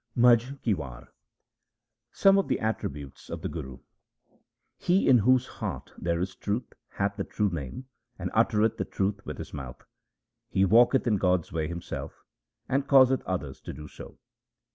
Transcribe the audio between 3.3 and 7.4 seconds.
the Guru:— He in whose heart there is truth hath the